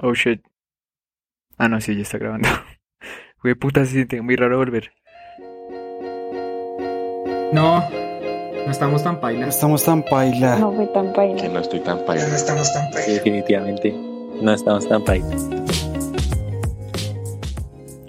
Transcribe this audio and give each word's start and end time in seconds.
Oh 0.00 0.14
shit. 0.14 0.40
Ah, 1.58 1.68
no, 1.68 1.80
sí, 1.80 1.94
ya 1.96 2.02
está 2.02 2.18
grabando. 2.18 2.48
Güey, 3.42 3.54
puta, 3.54 3.84
se 3.84 3.92
siente 3.92 4.20
muy 4.20 4.34
raro 4.34 4.58
volver. 4.58 4.92
No, 7.52 7.88
no 7.88 8.70
estamos 8.70 9.02
tan 9.04 9.14
No 9.14 9.20
pailas. 9.20 9.54
estamos 9.54 9.84
tan 9.84 10.02
paila. 10.04 10.58
No 10.58 10.72
fue 10.72 10.86
tan 10.88 11.06
Que 11.08 11.12
paila. 11.12 11.48
no 11.48 11.60
estoy 11.60 11.80
tan 11.80 12.04
paila. 12.04 12.26
no 12.28 12.34
estamos 12.34 12.72
tan 12.72 12.90
pailas. 12.90 13.14
Definitivamente 13.14 13.92
no 13.92 14.52
estamos 14.52 14.88
tan 14.88 15.04
países. 15.04 15.48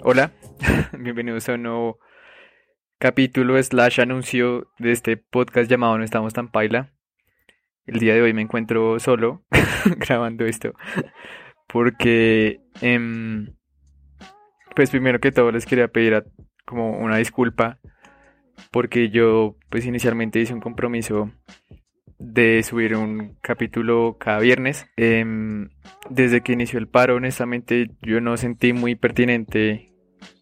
Hola, 0.02 0.32
bienvenidos 0.98 1.48
a 1.48 1.54
un 1.54 1.62
nuevo 1.62 1.98
capítulo 2.98 3.60
slash 3.62 4.00
anuncio 4.00 4.66
de 4.78 4.92
este 4.92 5.16
podcast 5.16 5.70
llamado 5.70 5.96
No 5.96 6.04
estamos 6.04 6.32
tan 6.34 6.50
paila. 6.50 6.92
El 7.86 7.98
día 8.00 8.14
de 8.14 8.22
hoy 8.22 8.32
me 8.32 8.42
encuentro 8.42 8.98
solo 8.98 9.44
grabando 9.96 10.44
esto 10.44 10.72
porque, 11.72 12.60
em, 12.80 13.54
pues 14.74 14.90
primero 14.90 15.20
que 15.20 15.32
todo 15.32 15.52
les 15.52 15.66
quería 15.66 15.88
pedir 15.88 16.24
como 16.64 16.98
una 16.98 17.16
disculpa 17.16 17.78
porque 18.70 19.10
yo 19.10 19.56
pues 19.68 19.86
inicialmente 19.86 20.40
hice 20.40 20.54
un 20.54 20.60
compromiso 20.60 21.30
de 22.18 22.62
subir 22.62 22.94
un 22.96 23.36
capítulo 23.40 24.16
cada 24.18 24.38
viernes. 24.40 24.86
Em, 24.96 25.70
desde 26.10 26.42
que 26.42 26.52
inició 26.52 26.78
el 26.78 26.88
paro, 26.88 27.16
honestamente, 27.16 27.90
yo 28.02 28.20
no 28.20 28.36
sentí 28.36 28.72
muy 28.72 28.94
pertinente 28.94 29.92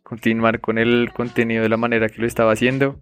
continuar 0.02 0.60
con 0.60 0.78
el 0.78 1.12
contenido 1.12 1.62
de 1.62 1.68
la 1.68 1.76
manera 1.76 2.08
que 2.08 2.20
lo 2.20 2.26
estaba 2.26 2.52
haciendo. 2.52 3.00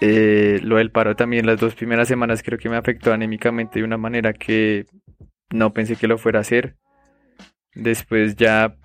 Eh, 0.00 0.60
lo 0.62 0.76
del 0.76 0.90
paro 0.90 1.16
también 1.16 1.46
las 1.46 1.58
dos 1.58 1.74
primeras 1.74 2.08
semanas 2.08 2.42
creo 2.42 2.58
que 2.58 2.68
me 2.68 2.76
afectó 2.76 3.12
anímicamente 3.12 3.78
de 3.78 3.84
una 3.84 3.96
manera 3.96 4.32
que 4.32 4.86
no 5.50 5.72
pensé 5.72 5.96
que 5.96 6.08
lo 6.08 6.18
fuera 6.18 6.40
a 6.40 6.42
hacer. 6.42 6.76
Después 7.74 8.36
ya 8.36 8.76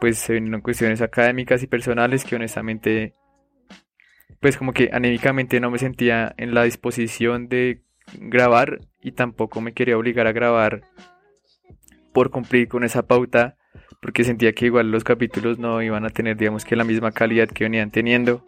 pues 0.00 0.18
se 0.18 0.34
vinieron 0.34 0.60
cuestiones 0.60 1.00
académicas 1.00 1.62
y 1.62 1.66
personales 1.66 2.24
que 2.24 2.36
honestamente 2.36 3.14
pues 4.40 4.56
como 4.58 4.72
que 4.72 4.90
anímicamente 4.92 5.60
no 5.60 5.70
me 5.70 5.78
sentía 5.78 6.34
en 6.36 6.52
la 6.52 6.64
disposición 6.64 7.48
de 7.48 7.82
grabar 8.18 8.80
y 9.00 9.12
tampoco 9.12 9.60
me 9.60 9.72
quería 9.72 9.96
obligar 9.96 10.26
a 10.26 10.32
grabar 10.32 10.82
por 12.12 12.30
cumplir 12.30 12.68
con 12.68 12.84
esa 12.84 13.06
pauta 13.06 13.56
porque 14.02 14.24
sentía 14.24 14.52
que 14.52 14.66
igual 14.66 14.90
los 14.90 15.04
capítulos 15.04 15.58
no 15.58 15.80
iban 15.80 16.04
a 16.04 16.10
tener 16.10 16.36
digamos 16.36 16.64
que 16.64 16.76
la 16.76 16.84
misma 16.84 17.12
calidad 17.12 17.48
que 17.48 17.64
venían 17.64 17.90
teniendo. 17.90 18.44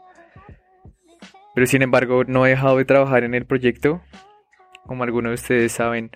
Pero 1.55 1.67
sin 1.67 1.81
embargo 1.81 2.25
no 2.25 2.45
he 2.45 2.51
dejado 2.51 2.77
de 2.77 2.85
trabajar 2.85 3.25
en 3.25 3.35
el 3.35 3.47
proyecto. 3.47 4.03
Como 4.85 5.05
algunos 5.05 5.31
de 5.31 5.35
ustedes 5.35 5.73
saben 5.73 6.11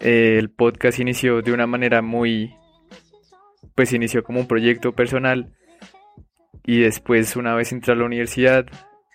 el 0.00 0.50
podcast 0.50 0.98
inició 0.98 1.40
de 1.40 1.52
una 1.52 1.66
manera 1.66 2.02
muy 2.02 2.54
pues 3.74 3.92
inició 3.92 4.22
como 4.22 4.40
un 4.40 4.46
proyecto 4.46 4.92
personal 4.92 5.52
y 6.64 6.80
después 6.80 7.36
una 7.36 7.54
vez 7.54 7.72
entré 7.72 7.92
a 7.92 7.96
la 7.96 8.04
universidad 8.04 8.66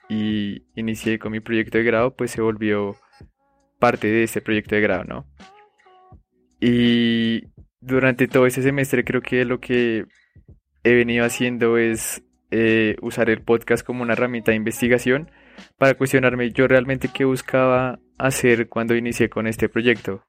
y 0.09 0.63
inicié 0.75 1.19
con 1.19 1.31
mi 1.31 1.39
proyecto 1.39 1.77
de 1.77 1.83
grado 1.83 2.15
pues 2.15 2.31
se 2.31 2.41
volvió 2.41 2.95
parte 3.79 4.07
de 4.07 4.23
ese 4.23 4.41
proyecto 4.41 4.75
de 4.75 4.81
grado, 4.81 5.03
¿no? 5.03 5.25
Y 6.59 7.43
durante 7.79 8.27
todo 8.27 8.47
ese 8.47 8.61
semestre 8.61 9.03
creo 9.03 9.21
que 9.21 9.45
lo 9.45 9.59
que 9.59 10.05
he 10.83 10.93
venido 10.95 11.25
haciendo 11.25 11.77
es 11.77 12.23
eh, 12.49 12.95
usar 13.01 13.29
el 13.29 13.41
podcast 13.41 13.85
como 13.85 14.03
una 14.03 14.13
herramienta 14.13 14.51
de 14.51 14.57
investigación 14.57 15.29
para 15.77 15.95
cuestionarme 15.95 16.51
yo 16.51 16.67
realmente 16.67 17.09
qué 17.13 17.25
buscaba 17.25 17.99
hacer 18.17 18.69
cuando 18.69 18.95
inicié 18.95 19.29
con 19.29 19.47
este 19.47 19.69
proyecto. 19.69 20.23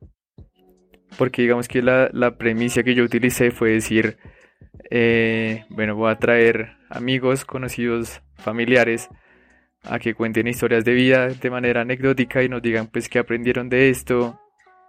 Porque 1.16 1.42
digamos 1.42 1.68
que 1.68 1.82
la, 1.82 2.10
la 2.12 2.36
premisa 2.36 2.82
que 2.82 2.94
yo 2.94 3.04
utilicé 3.04 3.50
fue 3.50 3.70
decir, 3.70 4.18
eh, 4.90 5.64
bueno, 5.70 5.96
voy 5.96 6.10
a 6.10 6.18
traer 6.18 6.76
amigos, 6.90 7.44
conocidos, 7.44 8.22
familiares 8.36 9.08
a 9.84 9.98
que 9.98 10.14
cuenten 10.14 10.46
historias 10.48 10.84
de 10.84 10.92
vida 10.92 11.28
de 11.28 11.50
manera 11.50 11.82
anecdótica 11.82 12.42
y 12.42 12.48
nos 12.48 12.62
digan 12.62 12.88
pues 12.88 13.08
qué 13.08 13.18
aprendieron 13.18 13.68
de 13.68 13.90
esto, 13.90 14.40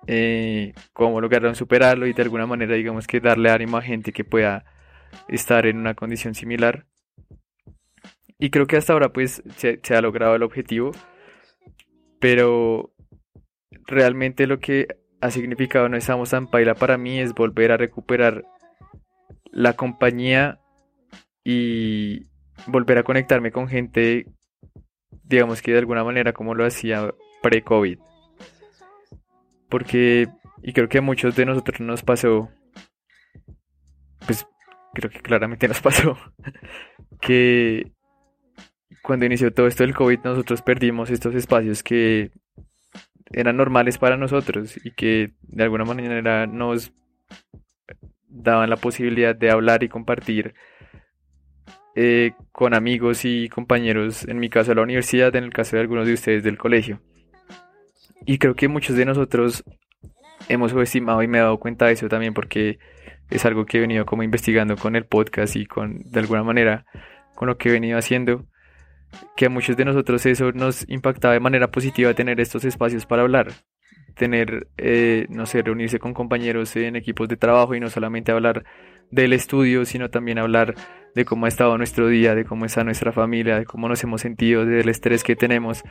eh, 0.07 0.73
cómo 0.93 1.21
lograron 1.21 1.55
superarlo 1.55 2.07
y 2.07 2.13
de 2.13 2.21
alguna 2.21 2.45
manera 2.45 2.75
digamos 2.75 3.07
que 3.07 3.19
darle 3.19 3.51
ánimo 3.51 3.77
a 3.77 3.81
gente 3.81 4.11
que 4.11 4.23
pueda 4.23 4.65
estar 5.27 5.65
en 5.65 5.77
una 5.77 5.93
condición 5.93 6.33
similar. 6.33 6.85
Y 8.39 8.49
creo 8.51 8.67
que 8.67 8.77
hasta 8.77 8.93
ahora 8.93 9.09
pues 9.09 9.43
se, 9.57 9.79
se 9.83 9.95
ha 9.95 10.01
logrado 10.01 10.35
el 10.35 10.43
objetivo, 10.43 10.91
pero 12.19 12.93
realmente 13.85 14.47
lo 14.47 14.59
que 14.59 14.87
ha 15.21 15.31
significado 15.31 15.89
No 15.89 15.97
estamos 15.97 16.29
tan 16.29 16.47
paila 16.47 16.75
para 16.75 16.97
mí 16.97 17.19
es 17.19 17.33
volver 17.33 17.71
a 17.71 17.77
recuperar 17.77 18.43
la 19.51 19.73
compañía 19.73 20.59
y 21.43 22.27
volver 22.67 22.97
a 22.99 23.03
conectarme 23.03 23.51
con 23.51 23.67
gente 23.67 24.25
digamos 25.29 25.61
que 25.61 25.71
de 25.71 25.77
alguna 25.77 26.03
manera 26.03 26.33
como 26.33 26.55
lo 26.55 26.65
hacía 26.65 27.13
pre-COVID. 27.41 27.99
Porque, 29.69 30.27
y 30.63 30.73
creo 30.73 30.89
que 30.89 30.97
a 30.97 31.01
muchos 31.01 31.35
de 31.35 31.45
nosotros 31.45 31.79
nos 31.79 32.01
pasó, 32.01 32.49
pues 34.25 34.47
creo 34.93 35.11
que 35.11 35.21
claramente 35.21 35.67
nos 35.67 35.81
pasó, 35.81 36.17
que 37.21 37.91
cuando 39.03 39.25
inició 39.25 39.53
todo 39.53 39.67
esto 39.67 39.83
del 39.83 39.95
COVID 39.95 40.19
nosotros 40.23 40.61
perdimos 40.61 41.09
estos 41.09 41.35
espacios 41.35 41.83
que 41.83 42.31
eran 43.31 43.57
normales 43.57 43.97
para 43.97 44.17
nosotros 44.17 44.79
y 44.83 44.91
que 44.91 45.33
de 45.41 45.63
alguna 45.63 45.85
manera 45.85 46.47
nos 46.47 46.91
daban 48.27 48.69
la 48.69 48.77
posibilidad 48.77 49.35
de 49.35 49.51
hablar 49.51 49.83
y 49.83 49.89
compartir 49.89 50.53
eh, 51.95 52.31
con 52.51 52.73
amigos 52.73 53.25
y 53.25 53.49
compañeros, 53.49 54.27
en 54.27 54.39
mi 54.39 54.49
caso 54.49 54.71
de 54.71 54.75
la 54.75 54.83
universidad, 54.83 55.35
en 55.35 55.43
el 55.43 55.51
caso 55.51 55.75
de 55.75 55.81
algunos 55.81 56.07
de 56.07 56.13
ustedes 56.13 56.43
del 56.43 56.57
colegio. 56.57 57.01
Y 58.25 58.37
creo 58.37 58.55
que 58.55 58.67
muchos 58.67 58.95
de 58.95 59.05
nosotros 59.05 59.63
hemos 60.47 60.71
subestimado 60.71 61.21
y 61.23 61.27
me 61.27 61.39
he 61.39 61.41
dado 61.41 61.59
cuenta 61.59 61.87
de 61.87 61.93
eso 61.93 62.07
también 62.07 62.33
porque 62.33 62.79
es 63.29 63.45
algo 63.45 63.65
que 63.65 63.77
he 63.77 63.81
venido 63.81 64.05
como 64.05 64.23
investigando 64.23 64.75
con 64.75 64.95
el 64.95 65.05
podcast 65.05 65.55
y 65.55 65.65
con, 65.65 65.99
de 66.03 66.19
alguna 66.19 66.43
manera, 66.43 66.85
con 67.35 67.47
lo 67.47 67.57
que 67.57 67.69
he 67.69 67.71
venido 67.71 67.97
haciendo, 67.97 68.45
que 69.35 69.45
a 69.45 69.49
muchos 69.49 69.77
de 69.77 69.85
nosotros 69.85 70.25
eso 70.25 70.51
nos 70.51 70.87
impactaba 70.89 71.33
de 71.33 71.39
manera 71.39 71.71
positiva 71.71 72.13
tener 72.13 72.39
estos 72.39 72.65
espacios 72.65 73.05
para 73.05 73.23
hablar, 73.23 73.51
tener, 74.15 74.67
eh, 74.77 75.25
no 75.29 75.45
sé, 75.45 75.61
reunirse 75.61 75.99
con 75.99 76.13
compañeros 76.13 76.75
en 76.75 76.95
equipos 76.95 77.27
de 77.27 77.37
trabajo 77.37 77.75
y 77.75 77.79
no 77.79 77.89
solamente 77.89 78.31
hablar 78.31 78.63
del 79.11 79.33
estudio, 79.33 79.85
sino 79.85 80.09
también 80.09 80.39
hablar 80.39 80.75
de 81.15 81.25
cómo 81.25 81.45
ha 81.45 81.49
estado 81.49 81.77
nuestro 81.77 82.07
día, 82.07 82.35
de 82.35 82.45
cómo 82.45 82.65
está 82.65 82.83
nuestra 82.83 83.11
familia, 83.11 83.57
de 83.57 83.65
cómo 83.65 83.87
nos 83.89 84.03
hemos 84.03 84.21
sentido, 84.21 84.65
del 84.65 84.89
estrés 84.89 85.23
que 85.23 85.35
tenemos. 85.35 85.83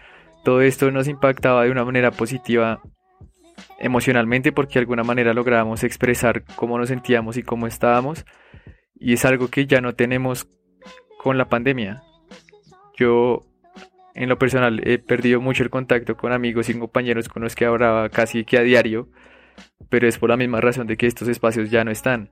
Todo 0.44 0.60
esto 0.62 0.90
nos 0.90 1.08
impactaba 1.08 1.64
de 1.64 1.70
una 1.70 1.84
manera 1.84 2.10
positiva 2.10 2.80
emocionalmente 3.80 4.52
porque 4.52 4.74
de 4.74 4.80
alguna 4.80 5.02
manera 5.02 5.34
lográbamos 5.34 5.84
expresar 5.84 6.44
cómo 6.56 6.78
nos 6.78 6.88
sentíamos 6.88 7.36
y 7.36 7.42
cómo 7.42 7.66
estábamos. 7.66 8.24
Y 8.94 9.12
es 9.12 9.24
algo 9.24 9.48
que 9.48 9.66
ya 9.66 9.80
no 9.80 9.94
tenemos 9.94 10.48
con 11.22 11.38
la 11.38 11.48
pandemia. 11.48 12.02
Yo, 12.98 13.46
en 14.14 14.28
lo 14.28 14.38
personal, 14.38 14.80
he 14.84 14.98
perdido 14.98 15.40
mucho 15.40 15.62
el 15.62 15.70
contacto 15.70 16.16
con 16.16 16.32
amigos 16.32 16.68
y 16.68 16.78
compañeros 16.78 17.28
con 17.28 17.42
los 17.42 17.54
que 17.54 17.64
hablaba 17.64 18.08
casi 18.08 18.44
que 18.44 18.58
a 18.58 18.62
diario, 18.62 19.08
pero 19.88 20.08
es 20.08 20.18
por 20.18 20.30
la 20.30 20.36
misma 20.36 20.60
razón 20.60 20.88
de 20.88 20.96
que 20.96 21.06
estos 21.06 21.28
espacios 21.28 21.70
ya 21.70 21.84
no 21.84 21.92
están. 21.92 22.30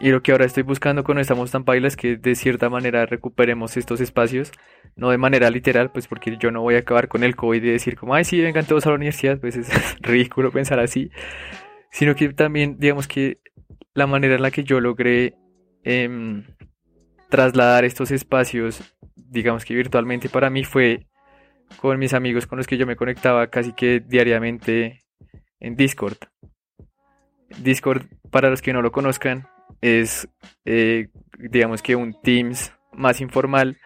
Y 0.00 0.10
lo 0.10 0.22
que 0.22 0.32
ahora 0.32 0.44
estoy 0.44 0.62
buscando 0.62 1.04
con 1.04 1.18
Estamos 1.18 1.50
tan 1.50 1.64
Paila 1.64 1.88
es 1.88 1.96
que 1.96 2.16
de 2.16 2.34
cierta 2.34 2.68
manera 2.68 3.06
recuperemos 3.06 3.76
estos 3.76 4.00
espacios, 4.00 4.52
no 4.96 5.10
de 5.10 5.18
manera 5.18 5.50
literal, 5.50 5.90
pues 5.90 6.06
porque 6.06 6.36
yo 6.38 6.50
no 6.50 6.60
voy 6.60 6.74
a 6.74 6.78
acabar 6.78 7.08
con 7.08 7.24
el 7.24 7.36
COVID 7.36 7.62
y 7.62 7.70
decir 7.70 7.96
como, 7.96 8.14
ay, 8.14 8.24
sí, 8.24 8.40
vengan 8.40 8.66
todos 8.66 8.86
a 8.86 8.90
la 8.90 8.96
universidad, 8.96 9.40
pues 9.40 9.56
es 9.56 9.68
ridículo 10.00 10.50
pensar 10.50 10.80
así, 10.80 11.10
sino 11.90 12.14
que 12.14 12.32
también, 12.32 12.76
digamos 12.78 13.06
que 13.06 13.38
la 13.94 14.06
manera 14.06 14.34
en 14.34 14.42
la 14.42 14.50
que 14.50 14.64
yo 14.64 14.80
logré 14.80 15.34
em, 15.84 16.44
trasladar 17.32 17.86
estos 17.86 18.10
espacios, 18.10 18.94
digamos 19.16 19.64
que 19.64 19.74
virtualmente 19.74 20.28
para 20.28 20.50
mí 20.50 20.64
fue 20.64 21.06
con 21.78 21.98
mis 21.98 22.12
amigos 22.12 22.46
con 22.46 22.58
los 22.58 22.66
que 22.66 22.76
yo 22.76 22.86
me 22.86 22.94
conectaba 22.94 23.46
casi 23.46 23.72
que 23.72 24.00
diariamente 24.00 25.00
en 25.58 25.74
Discord. 25.74 26.18
Discord, 27.58 28.02
para 28.30 28.50
los 28.50 28.60
que 28.60 28.74
no 28.74 28.82
lo 28.82 28.92
conozcan, 28.92 29.48
es, 29.80 30.28
eh, 30.66 31.08
digamos 31.38 31.80
que 31.80 31.96
un 31.96 32.20
Teams 32.22 32.70
más 32.92 33.22
informal, 33.22 33.78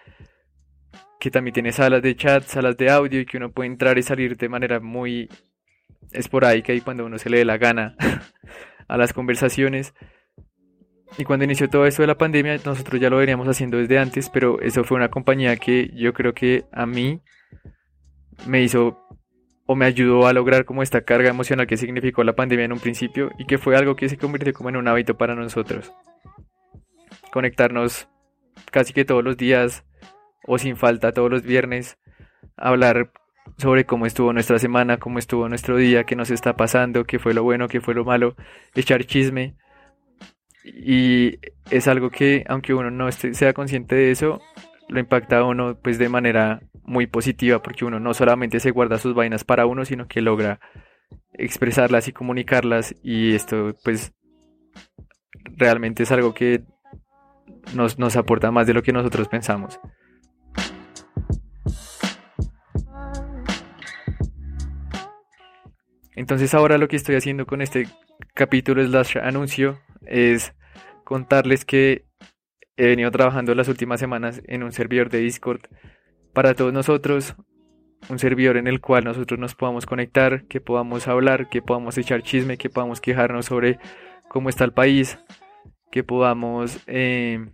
que 1.21 1.31
también 1.31 1.55
tiene 1.55 1.71
salas 1.71 2.03
de 2.03 2.17
chat, 2.17 2.43
salas 2.43 2.77
de 2.77 2.91
audio 2.91 3.21
y 3.21 3.27
que 3.27 3.37
uno 3.37 3.53
puede 3.53 3.69
entrar 3.69 3.97
y 3.97 4.03
salir 4.03 4.37
de 4.37 4.49
manera 4.49 4.81
muy 4.81 5.29
esporádica 6.11 6.73
y 6.73 6.81
cuando 6.81 7.07
uno 7.07 7.17
se 7.17 7.31
le 7.31 7.39
dé 7.39 7.45
la 7.45 7.59
gana 7.59 7.95
a 8.89 8.97
las 8.97 9.13
conversaciones. 9.13 9.95
Y 11.19 11.25
cuando 11.25 11.45
inició 11.45 11.69
todo 11.69 11.87
esto 11.87 12.03
de 12.03 12.09
la 12.09 12.19
pandemia, 12.19 12.59
nosotros 12.65 13.01
ya 13.01 13.11
lo 13.11 13.17
veníamos 13.17 13.49
haciendo 13.49 13.79
desde 13.79 13.99
antes, 13.99 14.29
pero 14.29 14.61
eso 14.61 14.85
fue 14.85 14.97
una 14.97 15.09
compañía 15.09 15.57
que 15.57 15.91
yo 15.95 16.13
creo 16.13 16.35
que 16.35 16.65
a 16.73 16.85
mí 16.85 17.23
me 18.47 18.63
hizo 18.63 18.99
o 19.67 19.75
me 19.75 19.87
ayudó 19.87 20.27
a 20.27 20.33
lograr 20.33 20.65
como 20.65 20.83
esta 20.83 21.03
carga 21.03 21.31
emocional 21.31 21.67
que 21.67 21.77
significó 21.77 22.23
la 22.23 22.37
pandemia 22.37 22.67
en 22.67 22.73
un 22.73 22.79
principio 22.79 23.31
y 23.39 23.47
que 23.47 23.59
fue 23.59 23.77
algo 23.77 23.97
que 23.97 24.09
se 24.09 24.17
convirtió 24.17 24.53
como 24.53 24.69
en 24.69 24.77
un 24.77 24.89
hábito 24.89 25.17
para 25.17 25.35
nosotros. 25.35 25.93
Conectarnos 27.33 28.09
casi 28.71 28.93
que 28.93 29.05
todos 29.05 29.25
los 29.25 29.37
días 29.37 29.85
o 30.47 30.59
sin 30.59 30.77
falta 30.77 31.13
todos 31.13 31.31
los 31.31 31.43
viernes, 31.43 31.99
hablar 32.57 33.11
sobre 33.59 33.85
cómo 33.85 34.07
estuvo 34.07 34.33
nuestra 34.33 34.59
semana, 34.59 34.99
cómo 34.99 35.19
estuvo 35.19 35.49
nuestro 35.49 35.77
día, 35.77 36.05
qué 36.05 36.15
nos 36.15 36.31
está 36.31 36.57
pasando, 36.57 37.05
qué 37.05 37.19
fue 37.19 37.35
lo 37.35 37.43
bueno, 37.43 37.69
qué 37.69 37.81
fue 37.81 37.95
lo 37.95 38.05
malo, 38.05 38.37
echar 38.75 39.05
chisme. 39.05 39.57
Y 40.67 41.39
es 41.71 41.87
algo 41.87 42.11
que, 42.11 42.45
aunque 42.49 42.75
uno 42.75 42.91
no 42.91 43.09
esté, 43.09 43.35
sea 43.35 43.53
consciente 43.53 43.95
de 43.95 44.11
eso, 44.11 44.41
lo 44.89 45.01
impacta 45.01 45.39
a 45.39 45.45
uno 45.45 45.79
pues 45.81 45.99
de 45.99 46.09
manera 46.09 46.61
muy 46.83 47.07
positiva 47.07 47.63
porque 47.63 47.85
uno 47.85 48.01
no 48.01 48.15
solamente 48.15 48.61
se 48.61 48.71
guarda 48.71 48.99
sus 48.99 49.15
vainas 49.15 49.45
para 49.45 49.67
uno, 49.67 49.85
sino 49.85 50.07
que 50.07 50.21
logra 50.21 50.61
expresarlas 51.35 52.09
y 52.09 52.13
comunicarlas 52.13 52.95
y 53.03 53.35
esto 53.35 53.77
pues 53.85 54.13
realmente 55.57 56.03
es 56.03 56.13
algo 56.13 56.35
que 56.35 56.63
nos, 57.75 57.99
nos 57.99 58.17
aporta 58.17 58.51
más 58.51 58.67
de 58.67 58.75
lo 58.75 58.83
que 58.83 58.93
nosotros 58.93 59.29
pensamos. 59.29 59.81
Entonces 66.17 66.55
ahora 66.55 66.79
lo 66.79 66.89
que 66.89 66.97
estoy 66.97 67.15
haciendo 67.15 67.47
con 67.47 67.61
este 67.61 67.87
capítulo 68.35 68.85
slash 68.85 69.19
anuncio 69.19 69.79
es 70.07 70.55
contarles 71.05 71.65
que 71.65 72.07
he 72.77 72.87
venido 72.87 73.11
trabajando 73.11 73.55
las 73.55 73.69
últimas 73.69 74.01
semanas 74.01 74.43
en 74.47 74.63
un 74.63 74.73
servidor 74.73 75.11
de 75.11 75.19
Discord 75.19 75.61
para 76.33 76.55
todos 76.55 76.73
nosotros, 76.73 77.37
un 78.09 78.19
servidor 78.19 78.57
en 78.57 78.67
el 78.67 78.81
cual 78.81 79.05
nosotros 79.05 79.39
nos 79.39 79.55
podamos 79.55 79.87
conectar, 79.87 80.45
que 80.45 80.61
podamos 80.61 81.07
hablar, 81.07 81.49
que 81.49 81.63
podamos 81.63 81.97
echar 81.99 82.23
chisme, 82.23 82.57
que 82.57 82.71
podamos 82.71 83.01
quejarnos 83.01 83.47
sobre 83.47 83.79
cómo 84.29 84.49
está 84.49 84.65
el 84.65 84.73
país, 84.73 85.19
que 85.91 86.03
podamos 86.03 86.79
eh, 86.87 87.47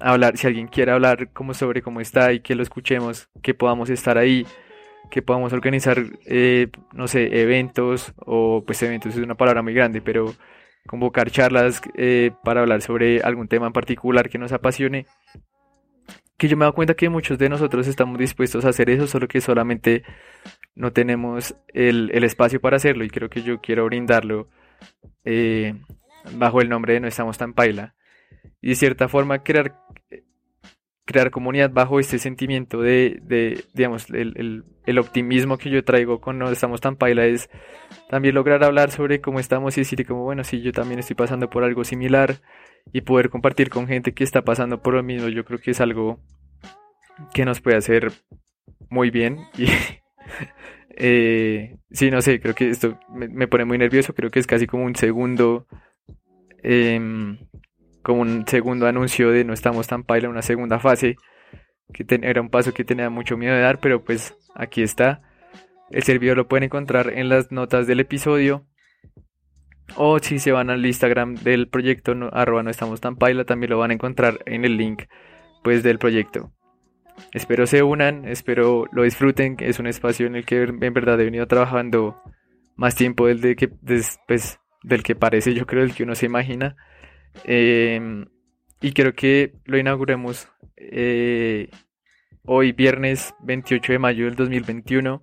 hablar, 0.00 0.36
si 0.36 0.46
alguien 0.46 0.68
quiere 0.68 0.92
hablar 0.92 1.32
como 1.32 1.54
sobre 1.54 1.82
cómo 1.82 2.00
está 2.00 2.32
y 2.32 2.40
que 2.40 2.54
lo 2.54 2.62
escuchemos, 2.62 3.28
que 3.42 3.54
podamos 3.54 3.90
estar 3.90 4.18
ahí, 4.18 4.46
que 5.10 5.22
podamos 5.22 5.52
organizar, 5.52 6.02
eh, 6.26 6.68
no 6.92 7.08
sé, 7.08 7.40
eventos 7.40 8.12
o 8.16 8.62
pues 8.66 8.82
eventos 8.82 9.14
es 9.14 9.22
una 9.22 9.36
palabra 9.36 9.62
muy 9.62 9.74
grande, 9.74 10.00
pero 10.00 10.34
convocar 10.86 11.30
charlas 11.30 11.80
eh, 11.96 12.32
para 12.42 12.60
hablar 12.60 12.82
sobre 12.82 13.20
algún 13.20 13.48
tema 13.48 13.66
en 13.66 13.72
particular 13.72 14.28
que 14.28 14.38
nos 14.38 14.52
apasione. 14.52 15.06
Que 16.36 16.48
yo 16.48 16.56
me 16.56 16.64
he 16.64 16.66
dado 16.66 16.74
cuenta 16.74 16.94
que 16.94 17.08
muchos 17.08 17.38
de 17.38 17.48
nosotros 17.48 17.86
estamos 17.86 18.18
dispuestos 18.18 18.64
a 18.64 18.70
hacer 18.70 18.90
eso, 18.90 19.06
solo 19.06 19.28
que 19.28 19.40
solamente 19.40 20.02
no 20.74 20.92
tenemos 20.92 21.54
el, 21.68 22.10
espacio 22.24 22.60
para 22.60 22.76
hacerlo 22.76 23.04
y 23.04 23.10
creo 23.10 23.30
que 23.30 23.42
yo 23.42 23.60
quiero 23.60 23.84
brindarlo 23.84 24.48
eh, 25.24 25.74
bajo 26.32 26.60
el 26.60 26.68
nombre 26.68 26.94
de 26.94 27.00
No 27.00 27.08
estamos 27.08 27.38
tan 27.38 27.54
paila. 27.54 27.94
Y 28.60 28.70
de 28.70 28.74
cierta 28.74 29.08
forma 29.08 29.42
crear 29.42 29.76
crear 31.04 31.30
comunidad 31.30 31.70
bajo 31.70 32.00
este 32.00 32.18
sentimiento 32.18 32.80
de, 32.80 33.20
de 33.22 33.64
digamos, 33.74 34.08
el, 34.10 34.64
el, 34.86 34.98
optimismo 34.98 35.58
que 35.58 35.70
yo 35.70 35.84
traigo 35.84 36.20
con 36.20 36.38
No 36.38 36.50
Estamos 36.50 36.80
Tan 36.80 36.96
Paila 36.96 37.26
es 37.26 37.50
también 38.08 38.34
lograr 38.34 38.64
hablar 38.64 38.90
sobre 38.90 39.20
cómo 39.20 39.38
estamos 39.38 39.76
y 39.76 39.82
decir 39.82 40.06
como, 40.06 40.24
bueno, 40.24 40.44
sí, 40.44 40.62
yo 40.62 40.72
también 40.72 41.00
estoy 41.00 41.16
pasando 41.16 41.50
por 41.50 41.64
algo 41.64 41.84
similar 41.84 42.36
y 42.92 43.02
poder 43.02 43.28
compartir 43.28 43.70
con 43.70 43.86
gente 43.86 44.12
que 44.12 44.24
está 44.24 44.42
pasando 44.42 44.82
por 44.82 44.94
lo 44.94 45.02
mismo, 45.02 45.28
yo 45.28 45.44
creo 45.44 45.58
que 45.58 45.72
es 45.72 45.80
algo 45.80 46.20
que 47.32 47.44
nos 47.44 47.60
puede 47.60 47.76
hacer 47.76 48.10
muy 48.88 49.10
bien 49.10 49.40
y 49.58 49.66
eh, 50.96 51.76
sí, 51.90 52.10
no 52.10 52.22
sé, 52.22 52.40
creo 52.40 52.54
que 52.54 52.70
esto 52.70 52.98
me, 53.10 53.46
pone 53.46 53.66
muy 53.66 53.76
nervioso, 53.76 54.14
creo 54.14 54.30
que 54.30 54.40
es 54.40 54.46
casi 54.46 54.66
como 54.66 54.84
un 54.84 54.96
segundo... 54.96 55.66
Em, 56.62 57.38
como 58.04 58.20
un 58.20 58.46
segundo 58.46 58.86
anuncio 58.86 59.30
de 59.30 59.44
no 59.44 59.52
estamos 59.52 59.88
tan 59.88 60.04
paila, 60.04 60.28
una 60.28 60.42
segunda 60.42 60.78
fase, 60.78 61.16
que 61.92 62.04
era 62.22 62.40
un 62.40 62.50
paso 62.50 62.72
que 62.72 62.84
tenía 62.84 63.10
mucho 63.10 63.36
miedo 63.36 63.54
de 63.54 63.62
dar, 63.62 63.80
pero 63.80 64.04
pues 64.04 64.36
aquí 64.54 64.82
está. 64.82 65.22
El 65.90 66.04
servidor 66.04 66.36
lo 66.36 66.46
pueden 66.46 66.64
encontrar 66.64 67.12
en 67.12 67.28
las 67.28 67.50
notas 67.50 67.86
del 67.86 68.00
episodio. 68.00 68.66
O 69.96 70.18
si 70.18 70.38
se 70.38 70.52
van 70.52 70.70
al 70.70 70.84
Instagram 70.86 71.34
del 71.34 71.68
proyecto, 71.68 72.14
no, 72.14 72.30
arroba 72.32 72.62
no 72.62 72.70
estamos 72.70 73.00
tan 73.00 73.16
paila, 73.16 73.44
también 73.44 73.70
lo 73.70 73.78
van 73.78 73.90
a 73.90 73.94
encontrar 73.94 74.40
en 74.46 74.64
el 74.64 74.76
link 74.76 75.04
pues 75.62 75.82
del 75.82 75.98
proyecto. 75.98 76.52
Espero 77.32 77.66
se 77.66 77.82
unan, 77.82 78.26
espero 78.26 78.86
lo 78.92 79.02
disfruten, 79.02 79.56
es 79.60 79.78
un 79.78 79.86
espacio 79.86 80.26
en 80.26 80.36
el 80.36 80.44
que 80.44 80.62
en 80.62 80.92
verdad 80.92 81.20
he 81.20 81.24
venido 81.24 81.46
trabajando 81.46 82.20
más 82.76 82.94
tiempo 82.94 83.26
del, 83.26 83.40
de 83.40 83.56
que, 83.56 83.68
pues, 83.68 84.58
del 84.82 85.02
que 85.02 85.14
parece, 85.14 85.54
yo 85.54 85.64
creo, 85.66 85.82
del 85.82 85.94
que 85.94 86.02
uno 86.02 86.14
se 86.14 86.26
imagina. 86.26 86.76
Em, 87.42 88.26
y 88.80 88.92
creo 88.92 89.14
que 89.14 89.54
lo 89.64 89.78
inauguremos 89.78 90.48
eh, 90.76 91.68
hoy, 92.44 92.72
viernes 92.72 93.34
28 93.42 93.92
de 93.92 93.98
mayo 93.98 94.24
del 94.26 94.36
2021. 94.36 95.22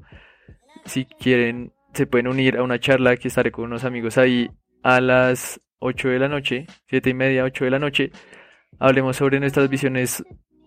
Si 0.85 1.05
quieren, 1.05 1.71
se 1.93 2.07
pueden 2.07 2.27
unir 2.27 2.57
a 2.57 2.63
una 2.63 2.79
charla 2.79 3.15
que 3.17 3.29
estaré 3.29 3.51
con 3.51 3.65
unos 3.65 3.85
amigos 3.85 4.17
ahí 4.17 4.49
a 4.83 4.99
las 4.99 5.61
8 5.79 6.09
de 6.09 6.19
la 6.19 6.27
noche, 6.27 6.65
7 6.87 7.09
y 7.09 7.13
media, 7.13 7.43
8 7.43 7.65
de 7.65 7.71
la 7.71 7.79
noche. 7.79 8.11
Hablemos 8.79 9.17
sobre 9.17 9.39
nuestras 9.39 9.69
visiones, 9.69 10.23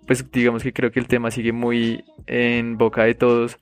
pues 0.06 0.30
digamos 0.30 0.62
que 0.62 0.72
creo 0.72 0.90
que 0.90 1.00
el 1.00 1.08
tema 1.08 1.30
sigue 1.30 1.52
muy 1.52 2.04
en 2.26 2.78
boca 2.78 3.04
de 3.04 3.14
todos 3.14 3.58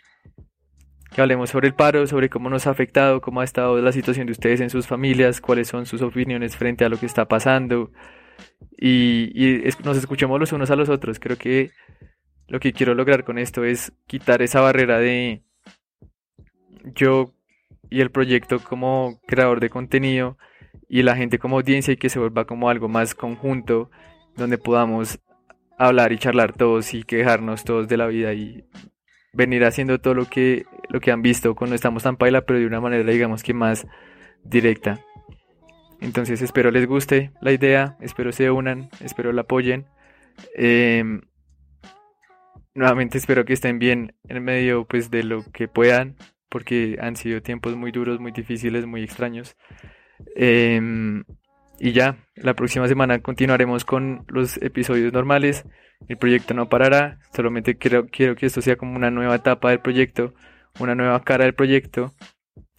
que 1.15 1.21
hablemos 1.21 1.51
sobre 1.51 1.69
el 1.69 1.75
paro, 1.75 2.07
sobre 2.07 2.29
cómo 2.29 2.51
nos 2.51 2.67
ha 2.67 2.71
afectado, 2.71 3.21
cómo 3.21 3.41
ha 3.41 3.45
estado 3.45 3.81
la 3.81 3.93
situación 3.93 4.27
de 4.27 4.33
ustedes 4.33 4.61
en 4.61 4.71
sus 4.71 4.87
familias, 4.87 5.41
cuáles 5.41 5.69
son 5.69 5.87
sus 5.87 6.03
opiniones 6.03 6.57
frente 6.57 6.85
a 6.85 6.89
lo 6.89 6.99
que 6.99 7.07
está 7.07 7.27
pasando 7.27 7.91
y, 8.77 9.63
nos 9.85 9.97
escuchemos 9.97 10.41
los 10.41 10.53
unos 10.53 10.71
a 10.71 10.77
los 10.77 10.89
otros. 10.89 11.19
Creo 11.19 11.37
que 11.37 11.71
lo 12.49 12.61
que 12.61 12.73
quiero 12.73 12.95
lograr 12.95 13.25
con 13.25 13.39
esto 13.39 13.65
es 13.65 13.93
quitar 14.07 14.43
esa 14.43 14.61
barrera 14.61 14.99
de 14.99 15.43
yo 16.95 17.35
y 17.91 18.01
el 18.01 18.11
proyecto 18.11 18.59
como 18.59 19.21
creador 19.27 19.61
de 19.61 19.71
contenido 19.71 20.37
y 20.89 21.03
la 21.03 21.17
gente 21.17 21.39
como 21.39 21.57
audiencia 21.57 21.93
y 21.93 21.97
que 21.97 22.09
se 22.09 22.19
vuelva 22.19 22.45
como 22.45 22.69
algo 22.69 22.89
más 22.89 23.15
conjunto 23.15 23.91
donde 24.37 24.59
podamos 24.59 25.21
hablar 25.79 26.13
y 26.13 26.19
charlar 26.19 26.53
todos 26.53 26.95
y 26.95 27.03
quejarnos 27.05 27.65
todos 27.65 27.89
de 27.89 27.97
la 27.97 28.07
vida 28.07 28.33
y 28.35 28.65
venir 29.33 29.65
haciendo 29.65 30.01
todo 30.01 30.15
lo 30.15 30.27
que, 30.27 30.67
lo 30.93 31.01
que 31.01 31.11
han 31.11 31.23
visto 31.23 31.55
cuando 31.55 31.75
estamos 31.75 32.03
tan 32.03 32.17
paila, 32.17 32.43
pero 32.43 32.61
de 32.61 32.67
una 32.67 32.81
manera, 32.81 33.11
digamos 33.11 33.43
que 33.43 33.55
más 33.55 33.87
directa. 34.45 35.01
Entonces 36.01 36.43
espero 36.43 36.71
les 36.71 36.87
guste 36.87 37.31
la 37.41 37.53
idea, 37.53 37.97
espero 38.01 38.31
se 38.31 38.51
unan, 38.51 38.91
espero 39.01 39.33
la 39.33 39.43
apoyen. 39.43 39.87
Em, 40.55 41.23
nuevamente 42.75 43.17
espero 43.17 43.45
que 43.45 43.55
estén 43.55 43.79
bien 43.79 44.15
en 44.29 44.45
medio 44.45 44.85
pues 44.85 45.11
de 45.11 45.23
lo 45.23 45.45
que 45.53 45.67
puedan, 45.67 46.17
porque 46.51 46.99
han 47.01 47.17
sido 47.17 47.41
tiempos 47.41 47.75
muy 47.75 47.91
duros, 47.91 48.21
muy 48.21 48.33
difíciles, 48.33 48.85
muy 48.85 49.03
extraños. 49.03 49.57
Em, 50.37 51.25
y 51.79 51.93
ya, 51.93 52.19
la 52.35 52.53
próxima 52.55 52.87
semana 52.87 53.21
continuaremos 53.21 53.87
con 53.87 54.27
los 54.29 54.59
episodios 54.59 55.13
normales. 55.13 55.65
El 56.09 56.19
proyecto 56.19 56.53
no 56.53 56.69
parará, 56.69 57.19
solamente 57.35 57.77
quiero, 57.77 58.09
quiero 58.09 58.37
que 58.37 58.47
esto 58.47 58.61
sea 58.61 58.77
como 58.77 58.95
una 58.95 59.11
nueva 59.11 59.37
etapa 59.37 59.71
del 59.71 59.81
proyecto, 59.81 60.35
una 60.79 60.95
nueva 60.95 61.23
cara 61.23 61.45
del 61.45 61.55
proyecto. 61.55 62.13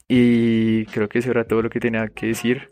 Y 0.08 0.86
creo 0.88 1.10
que 1.10 1.20
eso 1.20 1.32
era 1.32 1.46
todo 1.46 1.62
lo 1.62 1.70
que 1.70 1.80
tenía 1.80 2.08
que 2.10 2.28
decir. 2.28 2.70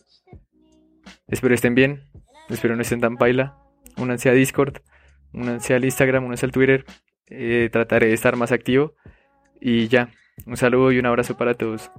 Espero 1.27 1.55
estén 1.55 1.75
bien, 1.75 2.03
espero 2.49 2.75
no 2.75 2.81
estén 2.81 2.99
tan 2.99 3.17
paila. 3.17 3.57
Únanse 3.97 4.29
a 4.29 4.33
Discord, 4.33 4.77
únanse 5.33 5.73
al 5.73 5.85
Instagram, 5.85 6.25
únanse 6.25 6.45
al 6.45 6.51
Twitter. 6.51 6.85
Eh, 7.27 7.69
trataré 7.71 8.07
de 8.07 8.13
estar 8.13 8.35
más 8.35 8.51
activo. 8.51 8.95
Y 9.59 9.87
ya, 9.87 10.09
un 10.45 10.57
saludo 10.57 10.91
y 10.91 10.99
un 10.99 11.05
abrazo 11.05 11.37
para 11.37 11.53
todos. 11.53 11.91